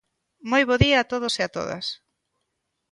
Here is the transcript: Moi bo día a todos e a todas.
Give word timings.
Moi 0.51 0.63
bo 0.67 0.75
día 0.83 0.97
a 0.99 1.07
todos 1.11 1.33
e 1.39 1.41
a 1.47 1.51
todas. 1.57 1.85